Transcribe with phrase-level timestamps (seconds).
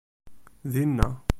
[0.73, 1.07] Dinna.